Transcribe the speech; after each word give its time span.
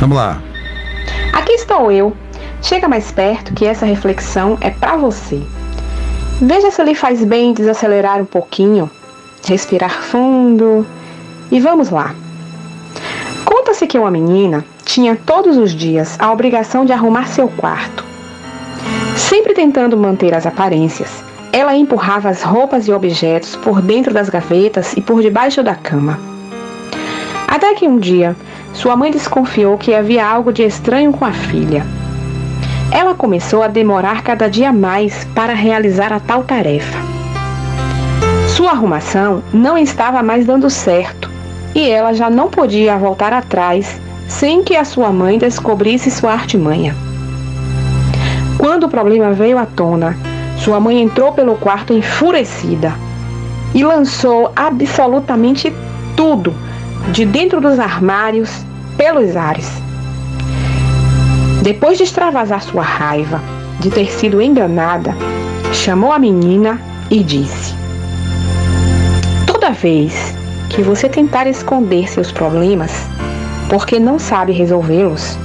Vamos 0.00 0.16
lá. 0.16 0.40
Aqui 1.30 1.52
estou 1.52 1.92
eu. 1.92 2.16
Chega 2.62 2.88
mais 2.88 3.12
perto 3.12 3.52
que 3.52 3.66
essa 3.66 3.84
reflexão 3.84 4.56
é 4.62 4.70
para 4.70 4.96
você. 4.96 5.42
Veja 6.40 6.70
se 6.70 6.82
lhe 6.82 6.94
faz 6.94 7.22
bem 7.22 7.52
desacelerar 7.52 8.18
um 8.18 8.24
pouquinho, 8.24 8.90
respirar 9.46 10.02
fundo 10.02 10.86
e 11.50 11.60
vamos 11.60 11.90
lá. 11.90 12.14
Conta-se 13.44 13.86
que 13.86 13.98
uma 13.98 14.10
menina 14.10 14.64
tinha 14.86 15.14
todos 15.14 15.58
os 15.58 15.72
dias 15.72 16.16
a 16.18 16.32
obrigação 16.32 16.86
de 16.86 16.94
arrumar 16.94 17.26
seu 17.26 17.48
quarto. 17.48 18.02
Sempre 19.18 19.52
tentando 19.52 19.98
manter 19.98 20.34
as 20.34 20.46
aparências, 20.46 21.22
ela 21.52 21.76
empurrava 21.76 22.30
as 22.30 22.42
roupas 22.42 22.88
e 22.88 22.92
objetos 22.92 23.54
por 23.56 23.82
dentro 23.82 24.14
das 24.14 24.30
gavetas 24.30 24.94
e 24.96 25.02
por 25.02 25.20
debaixo 25.20 25.62
da 25.62 25.74
cama. 25.74 26.18
Até 27.46 27.74
que 27.74 27.86
um 27.86 27.98
dia, 27.98 28.34
sua 28.72 28.96
mãe 28.96 29.10
desconfiou 29.10 29.76
que 29.76 29.94
havia 29.94 30.26
algo 30.26 30.52
de 30.52 30.62
estranho 30.62 31.12
com 31.12 31.24
a 31.24 31.32
filha. 31.32 31.84
Ela 32.90 33.14
começou 33.14 33.62
a 33.62 33.68
demorar 33.68 34.22
cada 34.22 34.48
dia 34.48 34.72
mais 34.72 35.24
para 35.34 35.54
realizar 35.54 36.12
a 36.12 36.20
tal 36.20 36.42
tarefa. 36.42 36.98
Sua 38.48 38.72
arrumação 38.72 39.42
não 39.52 39.78
estava 39.78 40.22
mais 40.22 40.44
dando 40.44 40.68
certo 40.68 41.30
e 41.74 41.88
ela 41.88 42.12
já 42.12 42.28
não 42.28 42.48
podia 42.48 42.98
voltar 42.98 43.32
atrás 43.32 44.00
sem 44.28 44.62
que 44.62 44.76
a 44.76 44.84
sua 44.84 45.10
mãe 45.10 45.38
descobrisse 45.38 46.10
sua 46.10 46.32
artimanha. 46.32 46.94
Quando 48.58 48.84
o 48.84 48.88
problema 48.88 49.32
veio 49.32 49.58
à 49.58 49.66
tona, 49.66 50.16
sua 50.58 50.78
mãe 50.78 51.00
entrou 51.00 51.32
pelo 51.32 51.56
quarto 51.56 51.92
enfurecida 51.92 52.92
e 53.74 53.84
lançou 53.84 54.52
absolutamente 54.54 55.72
tudo 56.16 56.54
de 57.12 57.24
dentro 57.24 57.60
dos 57.60 57.78
armários 57.78 58.64
pelos 58.96 59.36
ares. 59.36 59.68
Depois 61.62 61.98
de 61.98 62.04
extravasar 62.04 62.62
sua 62.62 62.82
raiva 62.82 63.40
de 63.80 63.90
ter 63.90 64.10
sido 64.10 64.40
enganada, 64.40 65.14
chamou 65.72 66.12
a 66.12 66.18
menina 66.18 66.80
e 67.10 67.22
disse: 67.22 67.74
Toda 69.46 69.70
vez 69.70 70.34
que 70.68 70.82
você 70.82 71.08
tentar 71.08 71.46
esconder 71.46 72.08
seus 72.08 72.30
problemas 72.30 72.92
porque 73.68 73.98
não 73.98 74.18
sabe 74.18 74.52
resolvê-los, 74.52 75.36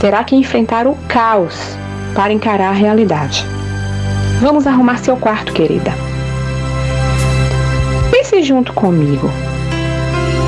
terá 0.00 0.22
que 0.24 0.36
enfrentar 0.36 0.86
o 0.86 0.96
caos 1.08 1.76
para 2.14 2.32
encarar 2.32 2.70
a 2.70 2.72
realidade. 2.72 3.44
Vamos 4.40 4.66
arrumar 4.66 4.98
seu 4.98 5.16
quarto, 5.16 5.52
querida. 5.52 5.92
Pense 8.10 8.42
junto 8.42 8.72
comigo. 8.72 9.30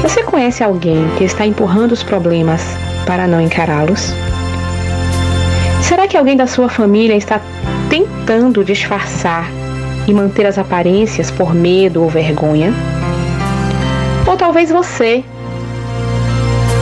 Você 0.06 0.22
conhece 0.22 0.62
alguém 0.62 1.04
que 1.18 1.24
está 1.24 1.44
empurrando 1.44 1.90
os 1.90 2.04
problemas 2.04 2.62
para 3.04 3.26
não 3.26 3.40
encará-los? 3.40 4.14
Será 5.82 6.06
que 6.06 6.16
alguém 6.16 6.36
da 6.36 6.46
sua 6.46 6.68
família 6.68 7.16
está 7.16 7.40
tentando 7.90 8.64
disfarçar 8.64 9.50
e 10.06 10.14
manter 10.14 10.46
as 10.46 10.58
aparências 10.58 11.28
por 11.32 11.52
medo 11.52 12.04
ou 12.04 12.08
vergonha? 12.08 12.72
Ou 14.28 14.36
talvez 14.36 14.70
você 14.70 15.24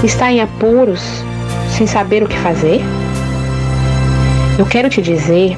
está 0.04 0.30
em 0.30 0.42
apuros 0.42 1.24
sem 1.70 1.86
saber 1.86 2.22
o 2.22 2.28
que 2.28 2.38
fazer? 2.40 2.82
Eu 4.58 4.66
quero 4.66 4.90
te 4.90 5.00
dizer 5.00 5.56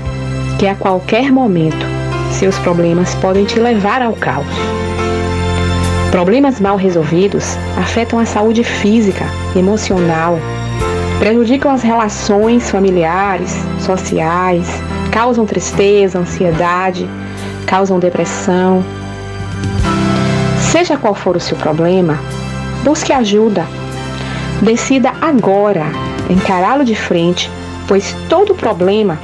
que 0.56 0.68
a 0.68 0.76
qualquer 0.76 1.32
momento 1.32 1.84
seus 2.30 2.56
problemas 2.60 3.16
podem 3.16 3.44
te 3.44 3.58
levar 3.58 4.02
ao 4.02 4.12
caos. 4.12 4.46
Problemas 6.10 6.60
mal 6.60 6.76
resolvidos 6.76 7.56
afetam 7.76 8.18
a 8.18 8.24
saúde 8.24 8.62
física, 8.62 9.24
emocional, 9.54 10.38
prejudicam 11.18 11.70
as 11.70 11.82
relações 11.82 12.70
familiares, 12.70 13.52
sociais, 13.80 14.68
causam 15.10 15.44
tristeza, 15.44 16.18
ansiedade, 16.18 17.08
causam 17.66 17.98
depressão. 17.98 18.84
Seja 20.60 20.96
qual 20.96 21.14
for 21.14 21.36
o 21.36 21.40
seu 21.40 21.56
problema, 21.56 22.18
busque 22.84 23.12
ajuda. 23.12 23.66
Decida 24.62 25.12
agora 25.20 25.86
encará-lo 26.30 26.84
de 26.84 26.94
frente, 26.94 27.50
pois 27.86 28.16
todo 28.28 28.54
problema 28.54 29.18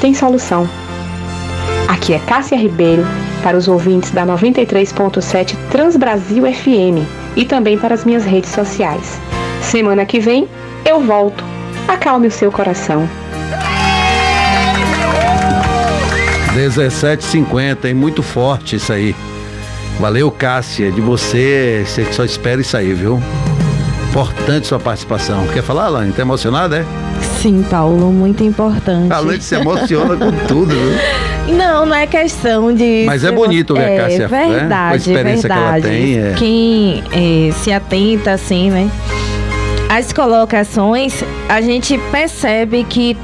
tem 0.00 0.14
solução. 0.14 0.68
Aqui 1.86 2.14
é 2.14 2.18
Cássia 2.18 2.56
Ribeiro 2.56 3.06
para 3.42 3.56
os 3.56 3.68
ouvintes 3.68 4.10
da 4.10 4.26
93.7 4.26 5.56
Transbrasil 5.70 6.44
FM 6.52 7.06
e 7.36 7.44
também 7.44 7.78
para 7.78 7.94
as 7.94 8.04
minhas 8.04 8.24
redes 8.24 8.50
sociais. 8.50 9.20
Semana 9.62 10.04
que 10.04 10.20
vem 10.20 10.48
eu 10.84 11.00
volto. 11.00 11.44
Acalme 11.86 12.26
o 12.26 12.30
seu 12.30 12.50
coração. 12.50 13.08
17,50, 16.54 17.84
hein? 17.84 17.94
Muito 17.94 18.22
forte 18.22 18.76
isso 18.76 18.92
aí. 18.92 19.14
Valeu, 20.00 20.30
Cássia. 20.30 20.90
De 20.90 21.00
você, 21.00 21.84
você 21.86 22.04
só 22.12 22.24
espera 22.24 22.60
isso 22.60 22.76
aí, 22.76 22.92
viu? 22.92 23.20
Importante 24.10 24.66
sua 24.66 24.78
participação. 24.78 25.46
Quer 25.48 25.62
falar, 25.62 25.84
Alane? 25.84 26.12
Tá 26.12 26.22
emocionada, 26.22 26.78
é? 26.78 26.84
Sim, 27.40 27.64
Paulo, 27.68 28.10
muito 28.10 28.42
importante. 28.42 29.12
A 29.12 29.16
Alane 29.16 29.40
se 29.40 29.54
emociona 29.54 30.16
com 30.16 30.32
tudo, 30.48 30.70
viu? 30.74 31.56
Não, 31.56 31.86
não 31.86 31.94
é 31.94 32.06
questão 32.06 32.74
de. 32.74 33.04
Mas 33.06 33.22
é 33.22 33.30
bonito 33.30 33.74
ver 33.74 33.82
é, 33.82 33.98
a 33.98 34.02
Cássia, 34.02 34.28
verdade, 34.28 34.64
né? 34.64 34.68
Com 34.68 34.74
a 34.74 34.96
experiência 34.96 35.48
verdade. 35.48 35.82
que 35.82 35.86
ela 35.86 35.96
tem. 35.96 36.18
É. 36.18 36.34
Quem 36.36 37.04
é, 37.12 37.52
se 37.52 37.70
atenta, 37.70 38.32
assim, 38.32 38.70
né? 38.70 38.90
As 39.88 40.12
colocações, 40.12 41.22
a 41.48 41.60
gente 41.60 41.96
percebe 42.10 42.84
que 42.84 43.16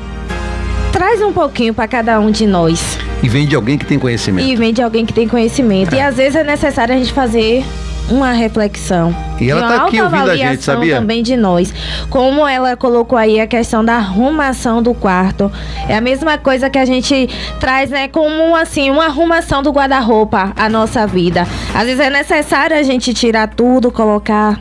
traz 0.93 1.21
um 1.21 1.33
pouquinho 1.33 1.75
para 1.75 1.89
cada 1.89 2.21
um 2.21 2.31
de 2.31 2.47
nós. 2.47 2.99
E 3.23 3.29
vem 3.29 3.47
de 3.47 3.57
alguém 3.57 3.77
que 3.77 3.85
tem 3.85 3.99
conhecimento. 3.99 4.47
E 4.47 4.55
vem 4.55 4.73
de 4.73 4.83
alguém 4.83 5.05
que 5.05 5.13
tem 5.13 5.27
conhecimento. 5.27 5.95
E 5.95 6.01
às 6.01 6.17
vezes 6.17 6.37
é 6.37 6.45
necessário 6.45 6.95
a 6.95 6.99
gente 6.99 7.13
fazer 7.13 7.65
uma 8.09 8.33
reflexão. 8.33 9.15
E 9.41 9.51
ela 9.51 9.63
uma 9.63 9.69
tá 9.69 9.85
aqui 9.85 10.01
ouvindo 10.01 10.31
a 10.31 10.37
gente, 10.37 10.63
sabia? 10.63 10.97
também 10.97 11.23
de 11.23 11.37
nós. 11.37 11.73
Como 12.11 12.47
ela 12.47 12.77
colocou 12.77 13.19
aí 13.19 13.41
a 13.41 13.47
questão 13.47 13.85
da 13.85 13.97
arrumação 13.97 14.83
do 14.83 14.95
quarto. 14.95 15.51
É 15.89 15.97
a 15.97 16.01
mesma 16.01 16.39
coisa 16.39 16.69
que 16.69 16.79
a 16.79 16.85
gente 16.85 17.29
traz, 17.59 17.91
né, 17.91 18.09
como 18.09 18.55
assim, 18.55 18.91
uma 18.91 19.07
arrumação 19.07 19.63
do 19.63 19.71
guarda-roupa 19.71 20.53
à 20.57 20.69
nossa 20.69 21.07
vida. 21.07 21.47
Às 21.75 21.85
vezes 21.85 22.01
é 22.01 22.11
necessário 22.11 22.77
a 22.77 22.83
gente 22.83 23.15
tirar 23.15 23.49
tudo, 23.49 23.91
colocar, 23.91 24.61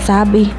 sabe, 0.00 0.52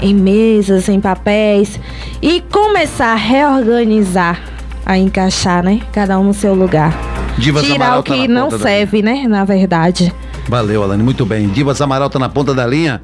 em 0.00 0.14
mesas, 0.14 0.88
em 0.88 1.00
papéis 1.00 1.78
e 2.20 2.40
começar 2.40 3.12
a 3.12 3.16
reorganizar, 3.16 4.40
a 4.84 4.98
encaixar, 4.98 5.62
né, 5.62 5.80
cada 5.92 6.18
um 6.18 6.24
no 6.24 6.34
seu 6.34 6.54
lugar. 6.54 6.92
Divas 7.38 7.66
Tirar 7.66 7.98
o 7.98 8.02
tá 8.02 8.14
que 8.14 8.26
na 8.26 8.40
não 8.40 8.50
serve, 8.50 9.02
né, 9.02 9.24
na 9.28 9.44
verdade. 9.44 10.12
Valeu, 10.48 10.82
Alane, 10.82 11.02
muito 11.02 11.26
bem. 11.26 11.48
Divas 11.48 11.80
Amaral 11.80 12.08
tá 12.08 12.18
na 12.18 12.28
ponta 12.28 12.54
da 12.54 12.66
linha. 12.66 13.00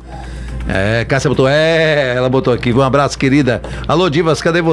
É, 0.69 1.05
Cássia 1.05 1.29
botou, 1.29 1.49
é, 1.49 2.15
ela 2.17 2.29
botou 2.29 2.55
aqui. 2.55 2.73
Um 2.73 2.83
abraço, 2.83 3.19
querida. 3.19 3.61
Alô, 3.89 4.09
Divas, 4.09 4.41
cadê 4.41 4.63
você? 4.63 4.71